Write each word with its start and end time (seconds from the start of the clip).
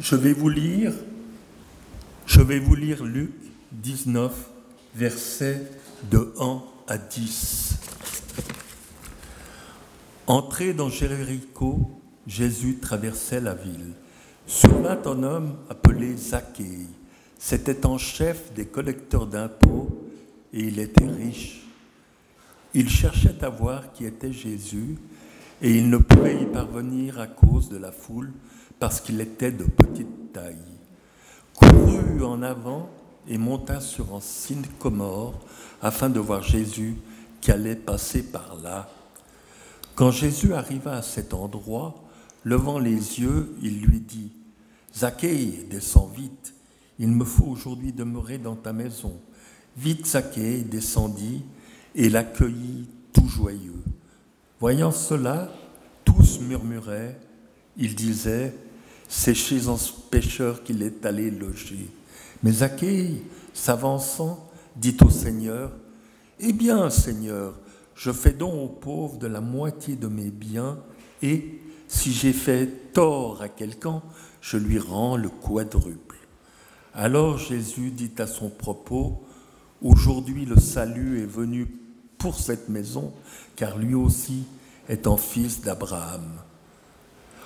Je 0.00 0.14
vais 0.14 0.32
vous 0.32 0.48
lire, 0.48 0.92
je 2.24 2.40
vais 2.40 2.60
vous 2.60 2.76
lire 2.76 3.02
Luc 3.02 3.32
19, 3.72 4.32
versets 4.94 5.60
de 6.08 6.32
1 6.38 6.62
à 6.86 6.98
10. 6.98 7.74
Entré 10.28 10.72
dans 10.72 10.88
Jéricho, 10.88 11.90
Jésus 12.28 12.78
traversait 12.80 13.40
la 13.40 13.54
ville. 13.54 13.94
Survint 14.46 15.00
un 15.04 15.22
homme 15.24 15.56
appelé 15.68 16.16
Zacchée. 16.16 16.86
C'était 17.36 17.84
un 17.84 17.98
chef 17.98 18.54
des 18.54 18.66
collecteurs 18.66 19.26
d'impôts 19.26 20.08
et 20.52 20.60
il 20.60 20.78
était 20.78 21.08
riche. 21.08 21.66
Il 22.72 22.88
cherchait 22.88 23.42
à 23.42 23.48
voir 23.48 23.92
qui 23.92 24.04
était 24.04 24.32
Jésus 24.32 24.96
et 25.60 25.76
il 25.76 25.90
ne 25.90 25.96
pouvait 25.96 26.40
y 26.40 26.46
parvenir 26.46 27.18
à 27.18 27.26
cause 27.26 27.68
de 27.68 27.78
la 27.78 27.90
foule 27.90 28.30
parce 28.78 29.00
qu'il 29.00 29.20
était 29.20 29.52
de 29.52 29.64
petite 29.64 30.32
taille. 30.32 30.56
Courut 31.54 32.22
en 32.22 32.42
avant 32.42 32.90
et 33.26 33.38
monta 33.38 33.80
sur 33.80 34.14
un 34.14 34.20
sycomore 34.20 35.34
afin 35.82 36.08
de 36.08 36.20
voir 36.20 36.42
Jésus 36.42 36.96
qui 37.40 37.50
allait 37.50 37.76
passer 37.76 38.22
par 38.22 38.56
là. 38.62 38.88
Quand 39.94 40.10
Jésus 40.10 40.54
arriva 40.54 40.96
à 40.96 41.02
cet 41.02 41.34
endroit, 41.34 41.94
levant 42.44 42.78
les 42.78 43.20
yeux, 43.20 43.54
il 43.62 43.80
lui 43.82 44.00
dit, 44.00 44.32
Zacchée, 44.96 45.66
descends 45.68 46.10
vite, 46.14 46.54
il 46.98 47.08
me 47.08 47.24
faut 47.24 47.46
aujourd'hui 47.46 47.92
demeurer 47.92 48.38
dans 48.38 48.56
ta 48.56 48.72
maison. 48.72 49.20
Vite 49.76 50.06
Zacchée 50.06 50.62
descendit 50.62 51.42
et 51.94 52.08
l'accueillit 52.08 52.88
tout 53.12 53.28
joyeux. 53.28 53.82
Voyant 54.60 54.90
cela, 54.90 55.50
tous 56.04 56.40
murmuraient, 56.40 57.18
ils 57.76 57.94
disaient, 57.94 58.54
c'est 59.08 59.34
chez 59.34 59.68
un 59.68 59.76
pêcheur 60.10 60.62
qu'il 60.62 60.82
est 60.82 61.04
allé 61.06 61.30
loger. 61.30 61.88
Mais 62.42 62.52
Zacchée, 62.52 63.22
s'avançant, 63.54 64.48
dit 64.76 64.96
au 65.04 65.10
Seigneur, 65.10 65.72
Eh 66.38 66.52
bien, 66.52 66.90
Seigneur, 66.90 67.54
je 67.94 68.12
fais 68.12 68.32
don 68.32 68.64
aux 68.64 68.68
pauvres 68.68 69.18
de 69.18 69.26
la 69.26 69.40
moitié 69.40 69.96
de 69.96 70.06
mes 70.06 70.30
biens, 70.30 70.78
et 71.22 71.58
si 71.88 72.12
j'ai 72.12 72.32
fait 72.32 72.92
tort 72.92 73.42
à 73.42 73.48
quelqu'un, 73.48 74.02
je 74.40 74.56
lui 74.56 74.78
rends 74.78 75.16
le 75.16 75.30
quadruple. 75.30 76.16
Alors 76.94 77.38
Jésus 77.38 77.90
dit 77.90 78.12
à 78.18 78.26
son 78.26 78.50
propos, 78.50 79.24
Aujourd'hui 79.80 80.44
le 80.44 80.58
salut 80.58 81.22
est 81.22 81.26
venu 81.26 81.66
pour 82.18 82.38
cette 82.38 82.68
maison, 82.68 83.12
car 83.56 83.78
lui 83.78 83.94
aussi 83.94 84.44
est 84.88 85.06
un 85.06 85.16
fils 85.16 85.60
d'Abraham. 85.60 86.40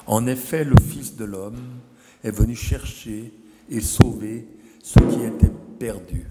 En 0.07 0.27
effet, 0.27 0.65
le 0.65 0.77
Fils 0.81 1.17
de 1.17 1.25
l'homme 1.25 1.63
est 2.25 2.31
venu 2.31 2.57
chercher 2.57 3.33
et 3.71 3.81
sauver 3.81 4.47
ce 4.83 4.99
qui 4.99 5.25
était 5.25 5.53
perdu. 5.79 6.27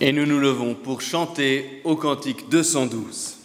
Et 0.00 0.12
nous 0.12 0.26
nous 0.26 0.38
levons 0.38 0.74
pour 0.74 1.00
chanter 1.00 1.80
au 1.84 1.96
cantique 1.96 2.48
212. 2.50 3.43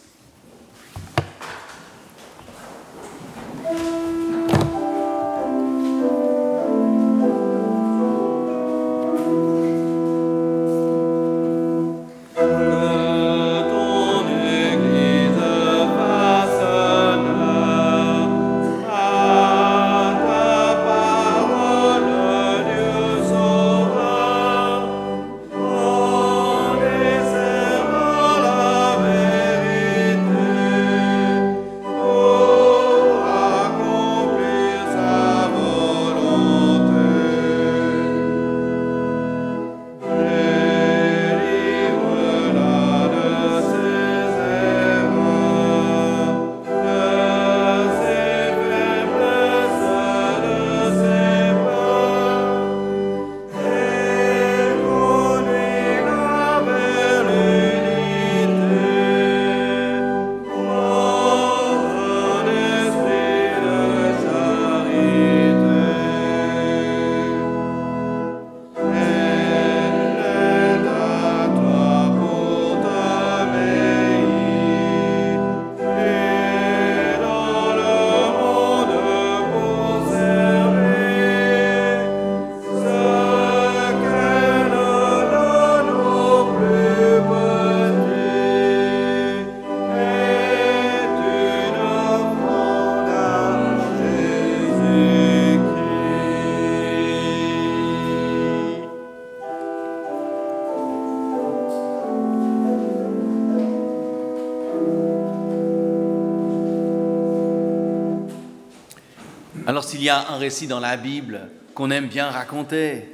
Alors 109.80 109.90
s'il 109.90 110.04
y 110.04 110.10
a 110.10 110.32
un 110.32 110.38
récit 110.38 110.68
dans 110.68 110.82
la 110.82 110.98
Bible 110.98 111.40
qu'on 111.74 111.90
aime 111.90 112.08
bien 112.08 112.30
raconter, 112.30 113.06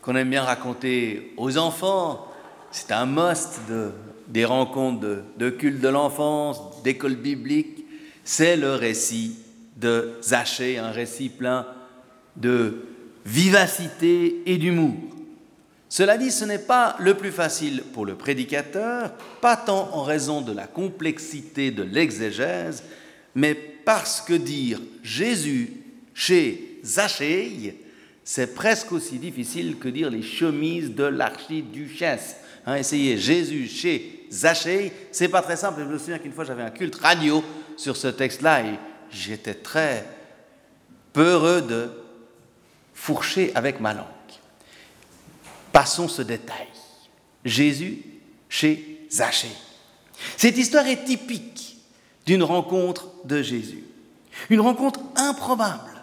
qu'on 0.00 0.16
aime 0.16 0.30
bien 0.30 0.42
raconter 0.42 1.34
aux 1.36 1.58
enfants, 1.58 2.26
c'est 2.70 2.92
un 2.92 3.04
must 3.04 3.60
de, 3.68 3.90
des 4.28 4.46
rencontres 4.46 5.00
de, 5.00 5.22
de 5.36 5.50
culte 5.50 5.82
de 5.82 5.88
l'enfance, 5.88 6.82
d'école 6.82 7.16
biblique, 7.16 7.84
c'est 8.24 8.56
le 8.56 8.72
récit 8.72 9.36
de 9.76 10.14
Zachée, 10.22 10.78
un 10.78 10.92
récit 10.92 11.28
plein 11.28 11.66
de 12.36 12.86
vivacité 13.26 14.44
et 14.46 14.56
d'humour. 14.56 14.96
Cela 15.90 16.16
dit, 16.16 16.30
ce 16.30 16.46
n'est 16.46 16.58
pas 16.58 16.96
le 17.00 17.18
plus 17.18 17.32
facile 17.32 17.82
pour 17.92 18.06
le 18.06 18.14
prédicateur, 18.14 19.12
pas 19.42 19.58
tant 19.58 19.90
en 19.92 20.02
raison 20.02 20.40
de 20.40 20.52
la 20.52 20.66
complexité 20.66 21.70
de 21.70 21.82
l'exégèse, 21.82 22.82
mais 23.34 23.52
parce 23.54 24.22
que 24.22 24.32
dire 24.32 24.80
Jésus 25.02 25.83
chez 26.14 26.78
Zachée, 26.84 27.76
c'est 28.24 28.54
presque 28.54 28.92
aussi 28.92 29.18
difficile 29.18 29.76
que 29.78 29.88
dire 29.88 30.08
les 30.08 30.22
chemises 30.22 30.94
de 30.94 31.04
l'archiduchesse. 31.04 32.36
Hein, 32.66 32.76
essayez 32.76 33.18
Jésus 33.18 33.68
chez 33.68 34.26
Zachée, 34.30 34.92
c'est 35.12 35.28
pas 35.28 35.42
très 35.42 35.56
simple. 35.56 35.80
Je 35.80 35.92
me 35.92 35.98
souviens 35.98 36.18
qu'une 36.18 36.32
fois 36.32 36.44
j'avais 36.44 36.62
un 36.62 36.70
culte 36.70 36.94
radio 36.94 37.44
sur 37.76 37.96
ce 37.96 38.08
texte-là 38.08 38.62
et 38.62 38.78
j'étais 39.10 39.54
très 39.54 40.06
peureux 41.12 41.60
de 41.60 41.90
fourcher 42.94 43.52
avec 43.54 43.80
ma 43.80 43.92
langue. 43.92 44.06
Passons 45.72 46.08
ce 46.08 46.22
détail. 46.22 46.68
Jésus 47.44 48.02
chez 48.48 49.06
Zachée. 49.10 49.48
Cette 50.36 50.56
histoire 50.56 50.86
est 50.86 51.04
typique 51.04 51.76
d'une 52.24 52.42
rencontre 52.42 53.10
de 53.24 53.42
Jésus. 53.42 53.84
Une 54.48 54.60
rencontre 54.60 55.00
improbable 55.16 55.93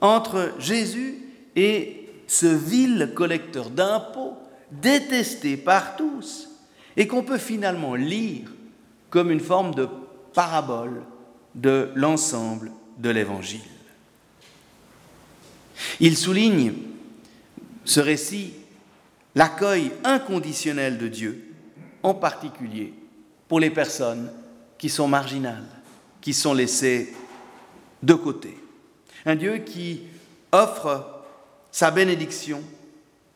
entre 0.00 0.52
Jésus 0.58 1.16
et 1.54 2.08
ce 2.26 2.46
vil 2.46 3.12
collecteur 3.14 3.70
d'impôts 3.70 4.36
détesté 4.70 5.56
par 5.56 5.96
tous 5.96 6.48
et 6.96 7.06
qu'on 7.06 7.22
peut 7.22 7.38
finalement 7.38 7.94
lire 7.94 8.52
comme 9.10 9.30
une 9.30 9.40
forme 9.40 9.74
de 9.74 9.88
parabole 10.34 11.02
de 11.54 11.90
l'ensemble 11.94 12.72
de 12.98 13.10
l'Évangile. 13.10 13.60
Il 16.00 16.16
souligne 16.16 16.74
ce 17.84 18.00
récit 18.00 18.54
l'accueil 19.34 19.92
inconditionnel 20.04 20.98
de 20.98 21.08
Dieu, 21.08 21.54
en 22.02 22.14
particulier 22.14 22.94
pour 23.48 23.60
les 23.60 23.70
personnes 23.70 24.30
qui 24.78 24.88
sont 24.88 25.08
marginales, 25.08 25.66
qui 26.20 26.32
sont 26.32 26.54
laissées 26.54 27.14
de 28.02 28.14
côté. 28.14 28.56
Un 29.26 29.34
Dieu 29.34 29.58
qui 29.58 30.02
offre 30.52 31.24
sa 31.72 31.90
bénédiction 31.90 32.62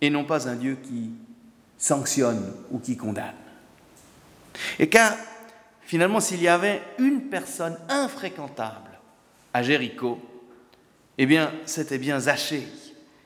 et 0.00 0.08
non 0.08 0.24
pas 0.24 0.48
un 0.48 0.54
Dieu 0.54 0.78
qui 0.82 1.10
sanctionne 1.76 2.54
ou 2.70 2.78
qui 2.78 2.96
condamne. 2.96 3.34
Et 4.78 4.88
car 4.88 5.14
finalement, 5.82 6.20
s'il 6.20 6.40
y 6.40 6.48
avait 6.48 6.80
une 6.98 7.22
personne 7.22 7.76
infréquentable 7.88 8.98
à 9.52 9.62
Jéricho, 9.62 10.20
eh 11.18 11.26
bien, 11.26 11.52
c'était 11.66 11.98
bien 11.98 12.20
Zachée, 12.20 12.66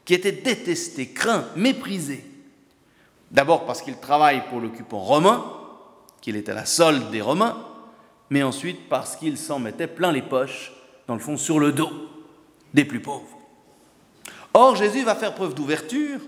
qui 0.05 0.15
était 0.15 0.33
détesté, 0.33 1.09
craint, 1.09 1.47
méprisé. 1.57 2.25
D'abord 3.31 3.67
parce 3.67 3.83
qu'il 3.83 3.97
travaille 3.97 4.43
pour 4.49 4.61
l'occupant 4.61 5.01
romain, 5.01 5.45
qu'il 6.21 6.37
était 6.37 6.55
la 6.55 6.65
solde 6.65 7.11
des 7.11 7.21
Romains, 7.21 7.63
mais 8.31 8.43
ensuite 8.43 8.89
parce 8.89 9.17
qu'il 9.17 9.37
s'en 9.37 9.59
mettait 9.59 9.87
plein 9.87 10.11
les 10.11 10.23
poches, 10.23 10.73
dans 11.07 11.15
le 11.15 11.21
fond, 11.21 11.37
sur 11.37 11.61
le 11.61 11.73
dos 11.73 11.91
des 12.75 12.85
plus 12.85 13.01
pauvres. 13.01 13.39
Or, 14.53 14.77
Jésus 14.77 15.03
va 15.05 15.15
faire 15.15 15.35
preuve 15.35 15.55
d'ouverture 15.55 16.21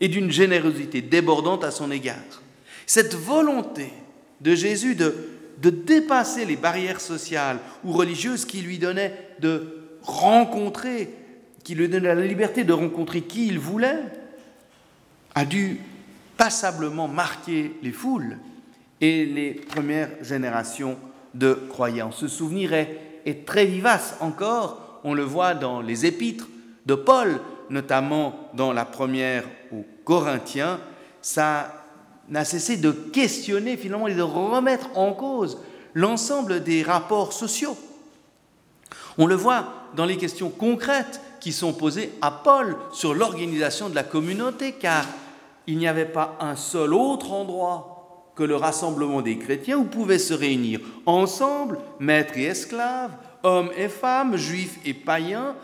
et 0.00 0.08
d'une 0.08 0.30
générosité 0.30 1.02
débordante 1.02 1.64
à 1.64 1.70
son 1.70 1.90
égard. 1.90 2.42
Cette 2.86 3.14
volonté 3.14 3.92
de 4.40 4.54
Jésus 4.54 4.94
de, 4.94 5.14
de 5.60 5.70
dépasser 5.70 6.44
les 6.44 6.56
barrières 6.56 7.00
sociales 7.00 7.58
ou 7.84 7.92
religieuses 7.92 8.44
qui 8.44 8.60
lui 8.62 8.78
donnaient 8.78 9.14
de 9.40 9.82
rencontrer, 10.02 11.12
qui 11.64 11.74
lui 11.74 11.88
donnaient 11.88 12.14
la 12.14 12.26
liberté 12.26 12.64
de 12.64 12.72
rencontrer 12.72 13.22
qui 13.22 13.48
il 13.48 13.58
voulait, 13.58 14.02
a 15.34 15.44
dû 15.44 15.80
passablement 16.36 17.08
marquer 17.08 17.72
les 17.82 17.92
foules 17.92 18.38
et 19.00 19.26
les 19.26 19.52
premières 19.52 20.10
générations 20.22 20.96
de 21.34 21.54
croyants. 21.68 22.12
Ce 22.12 22.28
souvenir 22.28 22.72
est, 22.72 22.98
est 23.26 23.46
très 23.46 23.66
vivace 23.66 24.16
encore, 24.20 24.85
on 25.06 25.14
le 25.14 25.22
voit 25.22 25.54
dans 25.54 25.80
les 25.80 26.04
épîtres 26.04 26.48
de 26.84 26.96
Paul, 26.96 27.40
notamment 27.70 28.50
dans 28.54 28.72
la 28.72 28.84
première 28.84 29.44
aux 29.72 29.84
Corinthiens, 30.04 30.80
ça 31.22 31.84
n'a 32.28 32.44
cessé 32.44 32.76
de 32.76 32.90
questionner 32.90 33.76
finalement 33.76 34.08
et 34.08 34.16
de 34.16 34.22
remettre 34.22 34.88
en 34.96 35.12
cause 35.12 35.58
l'ensemble 35.94 36.64
des 36.64 36.82
rapports 36.82 37.32
sociaux. 37.32 37.76
On 39.16 39.26
le 39.26 39.36
voit 39.36 39.68
dans 39.94 40.06
les 40.06 40.16
questions 40.16 40.50
concrètes 40.50 41.20
qui 41.38 41.52
sont 41.52 41.72
posées 41.72 42.12
à 42.20 42.32
Paul 42.32 42.76
sur 42.92 43.14
l'organisation 43.14 43.88
de 43.88 43.94
la 43.94 44.02
communauté, 44.02 44.72
car 44.72 45.06
il 45.68 45.78
n'y 45.78 45.86
avait 45.86 46.04
pas 46.04 46.36
un 46.40 46.56
seul 46.56 46.92
autre 46.92 47.32
endroit 47.32 48.32
que 48.34 48.42
le 48.42 48.56
rassemblement 48.56 49.22
des 49.22 49.38
chrétiens 49.38 49.78
où 49.78 49.84
pouvaient 49.84 50.18
se 50.18 50.34
réunir 50.34 50.80
ensemble, 51.06 51.78
maîtres 52.00 52.36
et 52.36 52.46
esclaves, 52.46 53.12
hommes 53.46 53.70
et 53.76 53.88
femmes, 53.88 54.36
juifs 54.36 54.78
et 54.84 54.92
païens. 54.92 55.56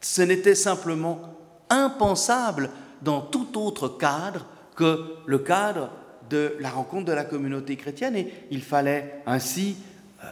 Ce 0.00 0.22
n'était 0.22 0.54
simplement 0.54 1.20
impensable 1.68 2.70
dans 3.02 3.20
tout 3.20 3.58
autre 3.58 3.88
cadre 3.88 4.46
que 4.76 5.16
le 5.26 5.38
cadre 5.38 5.90
de 6.30 6.56
la 6.60 6.70
rencontre 6.70 7.06
de 7.06 7.12
la 7.12 7.24
communauté 7.24 7.76
chrétienne 7.76 8.16
et 8.16 8.32
il 8.50 8.62
fallait 8.62 9.22
ainsi 9.26 9.76
euh, 10.22 10.28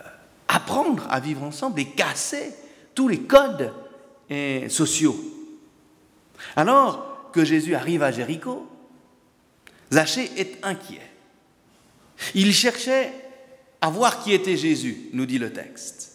apprendre 0.48 1.06
à 1.10 1.20
vivre 1.20 1.42
ensemble 1.42 1.80
et 1.80 1.86
casser 1.86 2.54
tous 2.94 3.08
les 3.08 3.20
codes 3.20 3.72
eh, 4.30 4.68
sociaux. 4.68 5.16
Alors 6.56 7.30
que 7.32 7.44
Jésus 7.44 7.74
arrive 7.74 8.02
à 8.02 8.12
Jéricho, 8.12 8.66
Zachée 9.92 10.30
est 10.36 10.64
inquiet. 10.64 11.02
Il 12.34 12.54
cherchait 12.54 13.12
à 13.80 13.90
voir 13.90 14.22
qui 14.22 14.32
était 14.32 14.56
Jésus, 14.56 15.10
nous 15.12 15.26
dit 15.26 15.38
le 15.38 15.52
texte. 15.52 16.09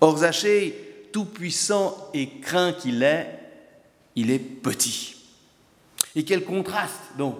Or 0.00 0.18
Zachée, 0.18 1.08
tout 1.12 1.24
puissant 1.24 2.10
et 2.12 2.28
craint 2.40 2.72
qu'il 2.72 3.02
est, 3.02 3.38
il 4.16 4.30
est 4.30 4.38
petit. 4.38 5.16
Et 6.16 6.24
quel 6.24 6.44
contraste 6.44 7.00
donc 7.18 7.36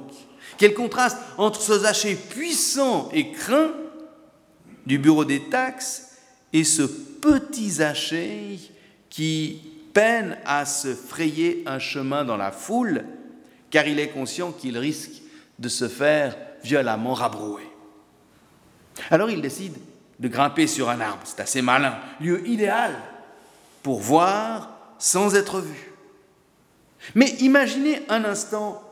Quel 0.59 0.75
contraste 0.75 1.19
entre 1.39 1.61
ce 1.61 1.81
Zachée 1.81 2.15
puissant 2.15 3.09
et 3.13 3.33
craint 3.33 3.73
du 4.87 4.99
bureau 4.99 5.25
des 5.25 5.49
taxes 5.49 6.11
et 6.53 6.65
ce 6.65 6.83
petit 6.83 7.71
Zachée 7.71 8.59
qui 9.11 9.61
peine 9.93 10.39
à 10.45 10.67
se 10.67 10.95
frayer 10.95 11.63
un 11.67 11.79
chemin 11.79 12.25
dans 12.25 12.37
la 12.37 12.53
foule 12.53 13.05
car 13.71 13.87
il 13.87 13.99
est 13.99 14.11
conscient 14.11 14.53
qu'il 14.53 14.79
risque 14.79 15.23
de 15.59 15.69
se 15.69 15.89
faire 15.89 16.37
violemment 16.63 17.15
rabroué. 17.15 17.63
Alors 19.11 19.31
il 19.31 19.41
décide 19.41 19.77
de 20.21 20.29
grimper 20.29 20.67
sur 20.67 20.89
un 20.89 21.01
arbre, 21.01 21.23
c'est 21.25 21.41
assez 21.41 21.63
malin, 21.63 21.97
lieu 22.21 22.47
idéal 22.47 22.93
pour 23.83 24.01
voir 24.01 24.71
sans 24.99 25.35
être 25.35 25.61
vu. 25.61 25.93
Mais 27.15 27.31
imaginez 27.41 28.03
un 28.09 28.25
instant 28.25 28.83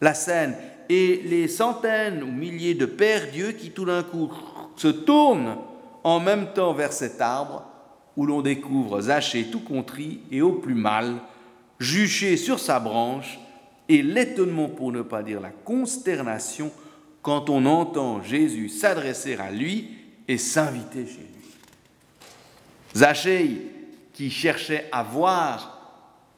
la 0.00 0.14
scène 0.14 0.54
et 0.88 1.22
les 1.24 1.48
centaines 1.48 2.22
ou 2.22 2.26
milliers 2.26 2.74
de 2.74 2.86
pères 2.86 3.30
Dieu 3.32 3.52
qui 3.52 3.70
tout 3.70 3.86
d'un 3.86 4.02
coup 4.02 4.30
se 4.76 4.88
tournent 4.88 5.56
en 6.04 6.20
même 6.20 6.52
temps 6.52 6.74
vers 6.74 6.92
cet 6.92 7.20
arbre 7.20 7.64
où 8.16 8.26
l'on 8.26 8.42
découvre 8.42 9.00
Zachée 9.00 9.46
tout 9.50 9.60
contrit 9.60 10.20
et 10.30 10.42
au 10.42 10.52
plus 10.52 10.74
mal, 10.74 11.16
juché 11.78 12.36
sur 12.36 12.58
sa 12.58 12.80
branche, 12.80 13.38
et 13.88 14.02
l'étonnement 14.02 14.68
pour 14.68 14.90
ne 14.90 15.02
pas 15.02 15.22
dire 15.22 15.40
la 15.40 15.50
consternation 15.50 16.72
quand 17.22 17.50
on 17.50 17.66
entend 17.66 18.22
Jésus 18.22 18.68
s'adresser 18.68 19.36
à 19.36 19.50
lui 19.50 19.95
et 20.28 20.38
s'inviter 20.38 21.06
chez 21.06 21.18
lui. 21.18 21.36
Zachée, 22.94 23.60
qui 24.12 24.30
cherchait 24.30 24.88
à 24.92 25.02
voir 25.02 25.76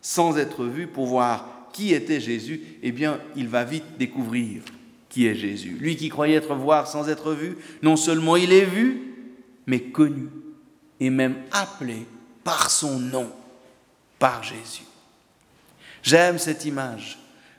sans 0.00 0.36
être 0.36 0.64
vu 0.64 0.88
pour 0.88 1.06
voir 1.06 1.68
qui 1.72 1.94
était 1.94 2.20
Jésus, 2.20 2.60
eh 2.82 2.90
bien, 2.90 3.20
il 3.36 3.46
va 3.46 3.62
vite 3.62 3.96
découvrir 3.98 4.62
qui 5.08 5.26
est 5.26 5.36
Jésus. 5.36 5.76
Lui 5.78 5.96
qui 5.96 6.08
croyait 6.08 6.36
être 6.36 6.54
voir 6.54 6.88
sans 6.88 7.08
être 7.08 7.32
vu, 7.34 7.56
non 7.82 7.96
seulement 7.96 8.36
il 8.36 8.52
est 8.52 8.64
vu, 8.64 9.14
mais 9.66 9.80
connu 9.80 10.28
et 10.98 11.10
même 11.10 11.36
appelé 11.52 12.06
par 12.42 12.70
son 12.70 12.98
nom, 12.98 13.30
par 14.18 14.42
Jésus. 14.42 14.84
J'aime 16.02 16.38
cette 16.38 16.64
image 16.64 17.18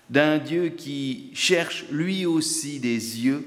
d'un 0.09 0.37
Dieu 0.37 0.69
qui 0.69 1.31
cherche 1.33 1.85
lui 1.91 2.25
aussi 2.25 2.79
des 2.79 3.23
yeux, 3.23 3.45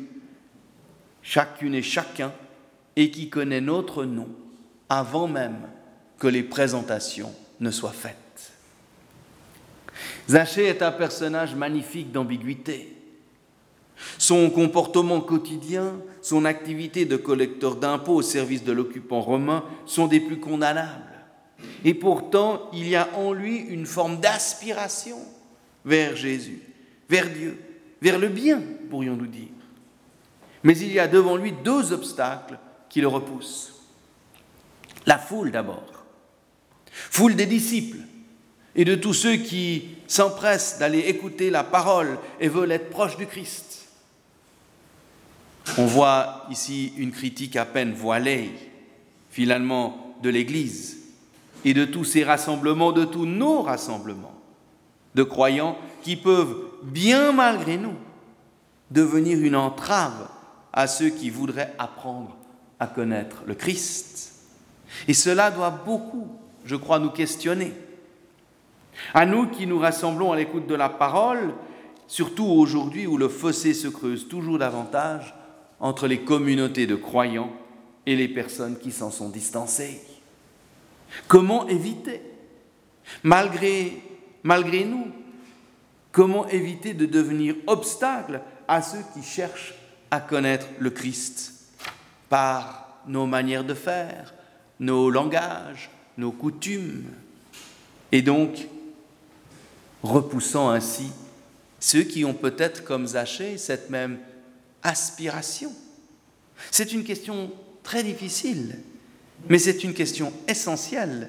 chacune 1.22 1.74
et 1.74 1.82
chacun, 1.82 2.32
et 2.96 3.10
qui 3.10 3.28
connaît 3.30 3.60
notre 3.60 4.04
nom 4.04 4.28
avant 4.88 5.28
même 5.28 5.68
que 6.18 6.26
les 6.28 6.42
présentations 6.42 7.32
ne 7.60 7.70
soient 7.70 7.90
faites. 7.90 8.16
Zachée 10.28 10.66
est 10.66 10.82
un 10.82 10.92
personnage 10.92 11.54
magnifique 11.54 12.12
d'ambiguïté. 12.12 12.96
Son 14.18 14.50
comportement 14.50 15.20
quotidien, 15.20 16.00
son 16.22 16.44
activité 16.44 17.04
de 17.04 17.16
collecteur 17.16 17.76
d'impôts 17.76 18.14
au 18.14 18.22
service 18.22 18.64
de 18.64 18.72
l'occupant 18.72 19.20
romain 19.20 19.64
sont 19.86 20.06
des 20.06 20.20
plus 20.20 20.40
condamnables. 20.40 21.12
Et 21.84 21.94
pourtant, 21.94 22.68
il 22.72 22.88
y 22.88 22.96
a 22.96 23.08
en 23.16 23.32
lui 23.32 23.58
une 23.58 23.86
forme 23.86 24.18
d'aspiration 24.20 25.18
vers 25.84 26.16
Jésus, 26.16 26.60
vers 27.08 27.28
Dieu, 27.30 27.58
vers 28.00 28.18
le 28.18 28.28
bien, 28.28 28.60
pourrions-nous 28.90 29.26
dire. 29.26 29.48
Mais 30.64 30.76
il 30.78 30.92
y 30.92 30.98
a 30.98 31.08
devant 31.08 31.36
lui 31.36 31.52
deux 31.64 31.92
obstacles 31.92 32.58
qui 32.92 33.00
le 33.00 33.08
repoussent. 33.08 33.72
La 35.06 35.18
foule 35.18 35.50
d'abord. 35.50 36.04
Foule 36.92 37.34
des 37.34 37.46
disciples 37.46 37.96
et 38.76 38.84
de 38.84 38.94
tous 38.94 39.14
ceux 39.14 39.36
qui 39.36 39.96
s'empressent 40.06 40.78
d'aller 40.78 41.00
écouter 41.00 41.48
la 41.48 41.64
parole 41.64 42.18
et 42.38 42.48
veulent 42.48 42.70
être 42.70 42.90
proches 42.90 43.16
du 43.16 43.26
Christ. 43.26 43.88
On 45.78 45.86
voit 45.86 46.44
ici 46.50 46.92
une 46.98 47.12
critique 47.12 47.56
à 47.56 47.64
peine 47.64 47.94
voilée, 47.94 48.50
finalement, 49.30 50.14
de 50.22 50.28
l'Église 50.28 50.98
et 51.64 51.72
de 51.72 51.86
tous 51.86 52.04
ces 52.04 52.24
rassemblements, 52.24 52.92
de 52.92 53.06
tous 53.06 53.26
nos 53.26 53.62
rassemblements 53.62 54.38
de 55.14 55.22
croyants 55.22 55.78
qui 56.02 56.16
peuvent, 56.16 56.56
bien 56.82 57.32
malgré 57.32 57.78
nous, 57.78 57.96
devenir 58.90 59.38
une 59.38 59.56
entrave 59.56 60.28
à 60.72 60.86
ceux 60.86 61.10
qui 61.10 61.30
voudraient 61.30 61.74
apprendre 61.78 62.36
connaître 62.86 63.42
le 63.46 63.54
Christ. 63.54 64.34
Et 65.08 65.14
cela 65.14 65.50
doit 65.50 65.70
beaucoup, 65.70 66.28
je 66.64 66.76
crois, 66.76 66.98
nous 66.98 67.10
questionner. 67.10 67.72
À 69.14 69.26
nous 69.26 69.46
qui 69.48 69.66
nous 69.66 69.78
rassemblons 69.78 70.32
à 70.32 70.36
l'écoute 70.36 70.66
de 70.66 70.74
la 70.74 70.88
parole, 70.88 71.54
surtout 72.06 72.46
aujourd'hui 72.46 73.06
où 73.06 73.16
le 73.16 73.28
fossé 73.28 73.74
se 73.74 73.88
creuse 73.88 74.28
toujours 74.28 74.58
davantage 74.58 75.34
entre 75.80 76.06
les 76.06 76.20
communautés 76.20 76.86
de 76.86 76.94
croyants 76.94 77.52
et 78.06 78.16
les 78.16 78.28
personnes 78.28 78.78
qui 78.78 78.92
s'en 78.92 79.10
sont 79.10 79.30
distancées. 79.30 80.00
Comment 81.28 81.68
éviter, 81.68 82.22
malgré 83.22 84.02
malgré 84.42 84.84
nous 84.84 85.06
Comment 86.10 86.46
éviter 86.48 86.92
de 86.92 87.06
devenir 87.06 87.54
obstacle 87.66 88.42
à 88.68 88.82
ceux 88.82 89.02
qui 89.14 89.22
cherchent 89.22 89.74
à 90.10 90.20
connaître 90.20 90.66
le 90.78 90.90
Christ? 90.90 91.61
Par 92.32 93.02
nos 93.06 93.26
manières 93.26 93.62
de 93.62 93.74
faire, 93.74 94.32
nos 94.80 95.10
langages, 95.10 95.90
nos 96.16 96.32
coutumes, 96.32 97.04
et 98.10 98.22
donc 98.22 98.68
repoussant 100.02 100.70
ainsi 100.70 101.12
ceux 101.78 102.04
qui 102.04 102.24
ont 102.24 102.32
peut-être 102.32 102.84
comme 102.84 103.06
Zachée 103.06 103.58
cette 103.58 103.90
même 103.90 104.18
aspiration. 104.82 105.72
C'est 106.70 106.94
une 106.94 107.04
question 107.04 107.50
très 107.82 108.02
difficile, 108.02 108.78
mais 109.50 109.58
c'est 109.58 109.84
une 109.84 109.92
question 109.92 110.32
essentielle 110.48 111.28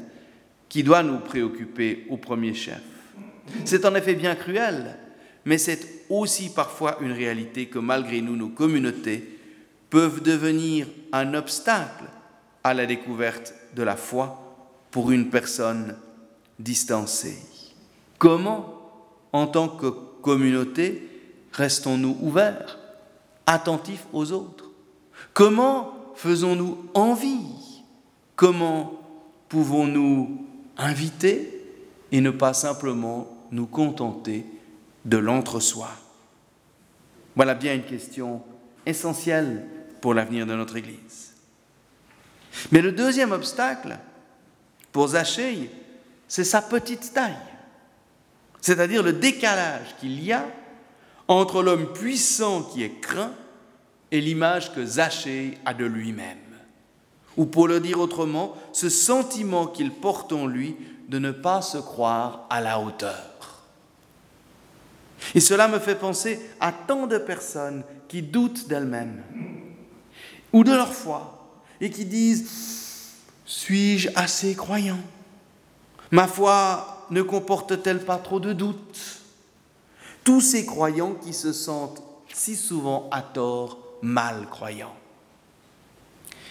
qui 0.69 0.83
doit 0.83 1.03
nous 1.03 1.19
préoccuper 1.19 2.05
au 2.10 2.15
premier 2.15 2.53
chef. 2.53 2.79
C'est 3.65 3.83
en 3.83 3.93
effet 3.95 4.15
bien 4.15 4.36
cruel, 4.36 4.98
mais 5.43 5.57
c'est 5.57 6.05
aussi 6.07 6.53
parfois 6.53 6.98
une 7.01 7.12
réalité 7.12 7.65
que 7.65 7.79
malgré 7.79 8.22
nous, 8.22 8.38
nos 8.38 8.48
communautés 8.48 9.33
peuvent 9.93 10.23
devenir 10.23 10.88
un 11.12 11.35
obstacle 11.35 12.05
à 12.63 12.73
la 12.73 12.88
découverte 12.88 13.53
de 13.75 13.83
la 13.83 13.95
foi 13.95 14.55
pour 14.89 15.12
une 15.12 15.29
personne 15.29 15.95
distancée. 16.57 17.38
Comment, 18.17 18.89
en 19.33 19.45
tant 19.45 19.67
que 19.67 19.85
communauté, 20.23 21.07
restons-nous 21.51 22.17
ouverts, 22.21 22.79
attentifs 23.45 24.07
aux 24.13 24.31
autres? 24.31 24.71
Comment 25.31 25.93
faisons-nous 26.15 26.89
envie? 26.95 27.83
Comment 28.35 29.00
pouvons-nous 29.47 30.43
inviter 30.75 31.67
et 32.12 32.19
ne 32.19 32.31
pas 32.31 32.55
simplement 32.55 33.27
nous 33.51 33.67
contenter 33.67 34.43
de 35.05 35.17
l'entre-soi? 35.17 35.89
Voilà 37.35 37.53
bien 37.53 37.75
une 37.75 37.83
question 37.83 38.41
essentielle 38.88 39.67
pour 40.03 40.13
l'avenir 40.13 40.45
de 40.45 40.53
notre 40.53 40.75
Église. 40.75 41.31
Mais 42.74 42.81
le 42.81 42.91
deuxième 42.91 43.31
obstacle 43.31 43.98
pour 44.91 45.07
Zachée, 45.07 45.72
c'est 46.27 46.43
sa 46.43 46.62
petite 46.62 47.13
taille, 47.13 47.38
c'est-à-dire 48.60 49.01
le 49.01 49.13
décalage 49.13 49.95
qu'il 50.01 50.22
y 50.22 50.33
a 50.33 50.45
entre 51.29 51.63
l'homme 51.63 51.93
puissant 51.93 52.63
qui 52.63 52.83
est 52.83 53.00
craint 53.00 53.31
et 54.12 54.19
l'image 54.19 54.74
que 54.74 54.86
Zachée 54.86 55.57
a 55.63 55.74
de 55.74 55.86
lui-même. 55.86 56.38
Ou 57.38 57.45
pour 57.45 57.69
le 57.69 57.79
dire 57.79 58.01
autrement, 58.01 58.57
ce 58.74 58.89
sentiment 58.89 59.67
qu'il 59.67 59.91
porte 59.91 60.33
en 60.33 60.48
lui 60.48 60.75
de 61.07 61.17
ne 61.17 61.31
pas 61.31 61.62
se 61.62 61.77
croire 61.77 62.45
à 62.50 62.60
la 62.60 62.77
hauteur. 62.77 63.63
Et 65.33 65.39
cela 65.39 65.69
me 65.69 65.79
fait 65.79 65.95
penser 65.95 66.41
à 66.60 66.74
tant 66.74 67.07
de 67.07 67.17
personnes 67.17 67.86
qui 68.10 68.22
doutent 68.22 68.67
d'elles-mêmes 68.67 69.24
ou 70.53 70.63
de 70.63 70.72
leur 70.72 70.93
foi 70.93 71.57
et 71.81 71.89
qui 71.89 72.05
disent 72.05 72.48
Suis-je 73.45 74.10
assez 74.15 74.55
croyant? 74.55 75.00
Ma 76.12 76.27
foi 76.27 77.05
ne 77.10 77.22
comporte-t-elle 77.22 78.05
pas 78.05 78.17
trop 78.17 78.39
de 78.39 78.53
doutes? 78.53 79.19
Tous 80.24 80.39
ces 80.39 80.65
croyants 80.65 81.15
qui 81.15 81.33
se 81.33 81.51
sentent 81.51 82.01
si 82.33 82.55
souvent 82.55 83.10
à 83.12 83.22
tort 83.22 83.79
mal 84.01 84.48
croyants. 84.50 84.95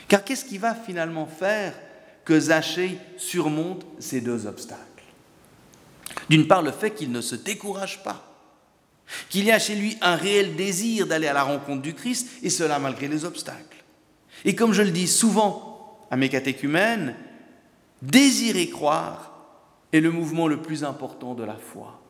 Car 0.08 0.24
qu'est-ce 0.24 0.44
qui 0.44 0.58
va 0.58 0.74
finalement 0.74 1.26
faire 1.26 1.74
que 2.24 2.38
Zachée 2.38 2.98
surmonte 3.16 3.86
ces 3.98 4.20
deux 4.20 4.46
obstacles? 4.46 4.82
D'une 6.28 6.46
part, 6.46 6.62
le 6.62 6.72
fait 6.72 6.90
qu'il 6.90 7.10
ne 7.12 7.20
se 7.20 7.34
décourage 7.34 8.02
pas, 8.02 8.22
qu'il 9.28 9.44
y 9.44 9.52
a 9.52 9.58
chez 9.58 9.74
lui 9.74 9.96
un 10.00 10.16
réel 10.16 10.54
désir 10.56 11.06
d'aller 11.06 11.26
à 11.26 11.32
la 11.32 11.42
rencontre 11.42 11.82
du 11.82 11.94
Christ, 11.94 12.28
et 12.42 12.50
cela 12.50 12.78
malgré 12.78 13.08
les 13.08 13.24
obstacles. 13.24 13.81
Et 14.44 14.54
comme 14.54 14.72
je 14.72 14.82
le 14.82 14.90
dis 14.90 15.08
souvent 15.08 15.98
à 16.10 16.16
mes 16.16 16.28
catéchumènes, 16.28 17.14
désirer 18.00 18.68
croire 18.68 19.32
est 19.92 20.00
le 20.00 20.10
mouvement 20.10 20.48
le 20.48 20.60
plus 20.60 20.84
important 20.84 21.34
de 21.34 21.44
la 21.44 21.56
foi. 21.56 22.00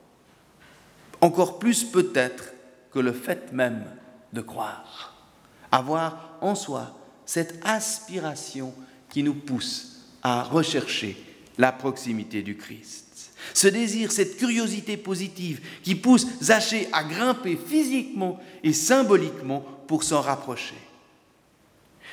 Encore 1.20 1.58
plus 1.58 1.84
peut-être 1.84 2.52
que 2.92 2.98
le 2.98 3.12
fait 3.12 3.52
même 3.52 3.84
de 4.32 4.40
croire. 4.40 5.14
Avoir 5.70 6.36
en 6.40 6.54
soi 6.54 6.98
cette 7.26 7.60
aspiration 7.64 8.74
qui 9.08 9.22
nous 9.22 9.34
pousse 9.34 10.00
à 10.22 10.42
rechercher 10.42 11.16
la 11.58 11.72
proximité 11.72 12.42
du 12.42 12.56
Christ. 12.56 13.32
Ce 13.54 13.68
désir, 13.68 14.12
cette 14.12 14.36
curiosité 14.36 14.96
positive 14.96 15.60
qui 15.82 15.94
pousse 15.94 16.26
Zachée 16.42 16.88
à 16.92 17.04
grimper 17.04 17.56
physiquement 17.56 18.38
et 18.62 18.72
symboliquement 18.72 19.64
pour 19.86 20.04
s'en 20.04 20.20
rapprocher. 20.20 20.76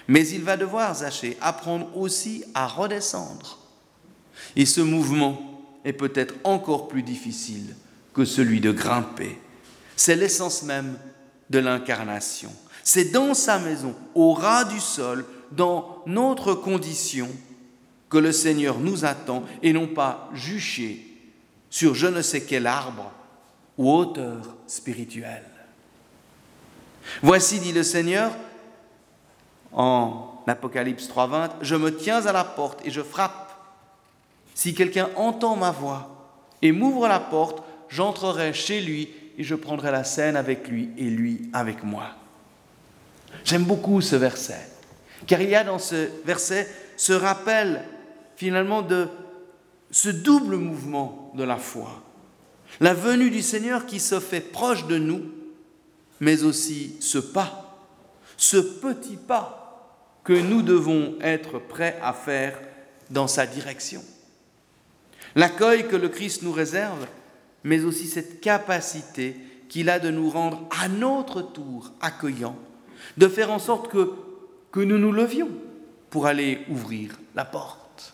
Mais 0.09 0.27
il 0.29 0.43
va 0.43 0.57
devoir, 0.57 0.95
Zachée, 0.95 1.37
apprendre 1.39 1.95
aussi 1.95 2.43
à 2.55 2.65
redescendre. 2.65 3.59
Et 4.55 4.65
ce 4.65 4.81
mouvement 4.81 5.39
est 5.85 5.93
peut-être 5.93 6.33
encore 6.43 6.87
plus 6.87 7.03
difficile 7.03 7.75
que 8.11 8.25
celui 8.25 8.59
de 8.59 8.71
grimper. 8.71 9.37
C'est 9.95 10.15
l'essence 10.15 10.63
même 10.63 10.97
de 11.51 11.59
l'incarnation. 11.59 12.51
C'est 12.83 13.11
dans 13.11 13.35
sa 13.35 13.59
maison, 13.59 13.93
au 14.15 14.33
ras 14.33 14.63
du 14.63 14.79
sol, 14.79 15.25
dans 15.51 16.01
notre 16.07 16.55
condition, 16.55 17.29
que 18.09 18.17
le 18.17 18.31
Seigneur 18.31 18.79
nous 18.79 19.05
attend 19.05 19.43
et 19.61 19.73
non 19.73 19.85
pas 19.85 20.27
juché 20.33 21.05
sur 21.69 21.93
je 21.93 22.07
ne 22.07 22.23
sais 22.23 22.41
quel 22.41 22.65
arbre 22.65 23.11
ou 23.77 23.91
hauteur 23.91 24.55
spirituelle. 24.65 25.45
Voici, 27.21 27.59
dit 27.59 27.73
le 27.73 27.83
Seigneur 27.83 28.31
en 29.71 30.43
Apocalypse 30.47 31.07
3.20, 31.09 31.49
je 31.61 31.75
me 31.75 31.95
tiens 31.95 32.25
à 32.25 32.31
la 32.31 32.43
porte 32.43 32.85
et 32.85 32.91
je 32.91 33.01
frappe. 33.01 33.55
Si 34.55 34.73
quelqu'un 34.73 35.09
entend 35.15 35.55
ma 35.55 35.71
voix 35.71 36.35
et 36.61 36.71
m'ouvre 36.71 37.07
la 37.07 37.19
porte, 37.19 37.63
j'entrerai 37.87 38.53
chez 38.53 38.81
lui 38.81 39.09
et 39.37 39.43
je 39.43 39.55
prendrai 39.55 39.91
la 39.91 40.03
scène 40.03 40.35
avec 40.35 40.67
lui 40.67 40.89
et 40.97 41.09
lui 41.09 41.49
avec 41.53 41.83
moi. 41.83 42.07
J'aime 43.45 43.63
beaucoup 43.63 44.01
ce 44.01 44.15
verset, 44.15 44.69
car 45.27 45.41
il 45.41 45.49
y 45.49 45.55
a 45.55 45.63
dans 45.63 45.79
ce 45.79 46.09
verset 46.25 46.67
ce 46.97 47.13
rappel 47.13 47.85
finalement 48.35 48.81
de 48.81 49.07
ce 49.91 50.09
double 50.09 50.57
mouvement 50.57 51.31
de 51.35 51.43
la 51.43 51.57
foi. 51.57 52.03
La 52.79 52.93
venue 52.93 53.29
du 53.29 53.41
Seigneur 53.41 53.85
qui 53.85 53.99
se 53.99 54.19
fait 54.19 54.41
proche 54.41 54.87
de 54.87 54.97
nous, 54.97 55.21
mais 56.19 56.43
aussi 56.43 56.95
ce 56.99 57.17
pas, 57.17 57.77
ce 58.35 58.57
petit 58.57 59.17
pas 59.17 59.58
que 60.29 60.33
nous 60.33 60.61
devons 60.61 61.15
être 61.21 61.57
prêts 61.57 61.97
à 62.03 62.13
faire 62.13 62.59
dans 63.09 63.27
sa 63.27 63.47
direction 63.47 64.03
l'accueil 65.33 65.87
que 65.87 65.95
le 65.95 66.07
Christ 66.07 66.43
nous 66.43 66.51
réserve, 66.51 67.07
mais 67.63 67.83
aussi 67.83 68.05
cette 68.05 68.39
capacité 68.39 69.35
qu'il 69.69 69.89
a 69.89 69.97
de 69.97 70.11
nous 70.11 70.29
rendre 70.29 70.69
à 70.79 70.87
notre 70.87 71.41
tour 71.41 71.93
accueillants, 71.99 72.59
de 73.17 73.27
faire 73.27 73.49
en 73.49 73.57
sorte 73.57 73.89
que, 73.89 74.11
que 74.71 74.81
nous 74.81 74.99
nous 74.99 75.11
levions 75.11 75.49
pour 76.11 76.27
aller 76.27 76.59
ouvrir 76.69 77.17
la 77.33 77.45
porte. 77.45 78.13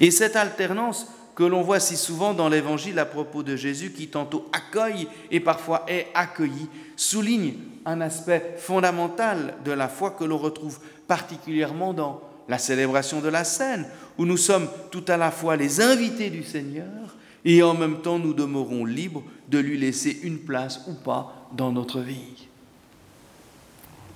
Et 0.00 0.10
cette 0.10 0.36
alternance 0.36 1.06
que 1.34 1.44
l'on 1.44 1.62
voit 1.62 1.80
si 1.80 1.96
souvent 1.96 2.34
dans 2.34 2.48
l'Évangile 2.48 2.98
à 2.98 3.06
propos 3.06 3.42
de 3.42 3.56
Jésus 3.56 3.92
qui 3.92 4.08
tantôt 4.08 4.48
accueille 4.52 5.08
et 5.30 5.40
parfois 5.40 5.84
est 5.88 6.08
accueilli, 6.14 6.68
souligne 6.96 7.54
un 7.84 8.00
aspect 8.00 8.56
fondamental 8.58 9.54
de 9.64 9.72
la 9.72 9.88
foi 9.88 10.10
que 10.10 10.24
l'on 10.24 10.38
retrouve 10.38 10.78
particulièrement 11.08 11.94
dans 11.94 12.20
la 12.48 12.58
célébration 12.58 13.20
de 13.20 13.28
la 13.28 13.44
scène, 13.44 13.86
où 14.18 14.26
nous 14.26 14.36
sommes 14.36 14.68
tout 14.90 15.04
à 15.08 15.16
la 15.16 15.30
fois 15.30 15.56
les 15.56 15.80
invités 15.80 16.28
du 16.28 16.42
Seigneur 16.42 17.16
et 17.44 17.62
en 17.62 17.74
même 17.74 18.02
temps 18.02 18.18
nous 18.18 18.34
demeurons 18.34 18.84
libres 18.84 19.22
de 19.48 19.58
lui 19.58 19.78
laisser 19.78 20.20
une 20.22 20.38
place 20.38 20.82
ou 20.86 20.94
pas 20.94 21.48
dans 21.52 21.72
notre 21.72 22.00
vie. 22.00 22.48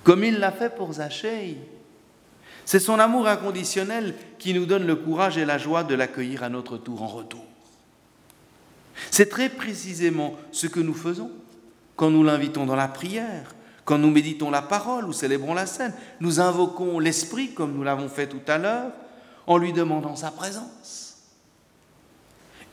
Comme 0.03 0.23
il 0.23 0.39
l'a 0.39 0.51
fait 0.51 0.73
pour 0.73 0.93
Zachée. 0.93 1.57
C'est 2.67 2.81
son 2.81 2.99
amour 2.99 3.29
inconditionnel 3.29 4.13
qui 4.39 4.53
nous 4.53 4.65
donne 4.65 4.85
le 4.85 4.97
courage 4.97 5.37
et 5.37 5.45
la 5.45 5.57
joie 5.57 5.85
de 5.85 5.95
l'accueillir 5.95 6.43
à 6.43 6.49
notre 6.49 6.77
tour 6.77 7.01
en 7.01 7.07
retour. 7.07 7.45
C'est 9.09 9.29
très 9.29 9.47
précisément 9.47 10.35
ce 10.51 10.67
que 10.67 10.81
nous 10.81 10.93
faisons 10.93 11.31
quand 11.95 12.09
nous 12.09 12.25
l'invitons 12.25 12.65
dans 12.65 12.75
la 12.75 12.89
prière, 12.89 13.55
quand 13.85 13.97
nous 13.97 14.11
méditons 14.11 14.51
la 14.51 14.61
parole 14.61 15.05
ou 15.05 15.13
célébrons 15.13 15.53
la 15.53 15.65
scène. 15.65 15.93
Nous 16.19 16.41
invoquons 16.41 16.99
l'Esprit 16.99 17.53
comme 17.53 17.73
nous 17.73 17.83
l'avons 17.83 18.09
fait 18.09 18.27
tout 18.27 18.41
à 18.47 18.57
l'heure, 18.57 18.91
en 19.47 19.57
lui 19.57 19.71
demandant 19.71 20.17
sa 20.17 20.31
présence. 20.31 21.23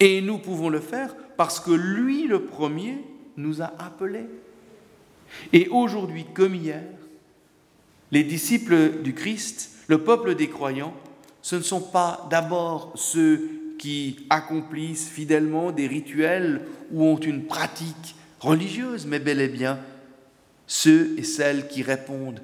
Et 0.01 0.21
nous 0.23 0.39
pouvons 0.39 0.71
le 0.71 0.81
faire 0.81 1.15
parce 1.37 1.61
que 1.61 1.71
lui, 1.71 2.27
le 2.27 2.47
premier, 2.47 2.99
nous 3.37 3.63
a 3.63 3.73
appelés. 3.79 4.27
Et 5.53 5.69
aujourd'hui, 5.69 6.27
comme 6.35 6.57
hier, 6.57 6.83
les 8.11 8.25
disciples 8.25 9.03
du 9.03 9.15
Christ, 9.15 9.71
le 9.87 9.99
peuple 9.99 10.35
des 10.35 10.49
croyants, 10.49 10.95
ce 11.43 11.57
ne 11.57 11.63
sont 11.63 11.81
pas 11.81 12.27
d'abord 12.31 12.93
ceux 12.95 13.51
qui 13.79 14.27
accomplissent 14.31 15.09
fidèlement 15.09 15.73
des 15.73 15.87
rituels 15.87 16.63
ou 16.91 17.05
ont 17.05 17.19
une 17.19 17.45
pratique 17.45 18.17
religieuse, 18.41 19.07
mais 19.07 19.19
bel 19.19 19.41
et 19.41 19.49
bien 19.49 19.79
ceux 20.67 21.15
et 21.19 21.23
celles 21.23 21.69
qui 21.69 21.83
répondent 21.83 22.41